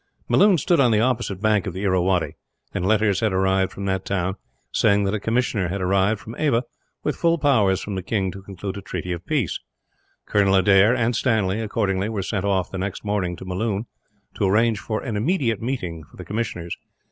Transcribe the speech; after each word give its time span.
Melloon 0.27 0.57
stood 0.57 0.79
on 0.79 0.89
the 0.89 0.99
opposite 0.99 1.39
bank 1.43 1.67
of 1.67 1.75
the 1.75 1.83
Irrawaddy; 1.83 2.33
and 2.73 2.83
letters 2.87 3.19
had 3.19 3.33
arrived 3.33 3.71
from 3.71 3.85
that 3.85 4.03
town 4.03 4.33
saying 4.71 5.03
that 5.03 5.13
a 5.13 5.19
commissioner 5.19 5.67
had 5.67 5.79
arrived, 5.79 6.19
from 6.19 6.33
Ava, 6.39 6.63
with 7.03 7.15
full 7.15 7.37
powers 7.37 7.81
from 7.81 7.93
the 7.93 8.01
king 8.01 8.31
to 8.31 8.41
conclude 8.41 8.77
a 8.77 8.81
treaty 8.81 9.11
of 9.11 9.23
peace. 9.27 9.59
Colonel 10.25 10.55
Adair 10.55 10.95
and 10.95 11.15
Stanley, 11.15 11.59
accordingly, 11.61 12.09
were 12.09 12.23
sent 12.23 12.45
off 12.45 12.71
the 12.71 12.79
next 12.79 13.05
morning 13.05 13.35
to 13.35 13.45
Melloon, 13.45 13.85
to 14.33 14.45
arrange 14.47 14.79
for 14.79 15.03
an 15.03 15.15
immediate 15.15 15.61
meeting 15.61 16.03
for 16.05 16.17
the 16.17 16.25
commissioners. 16.25 16.75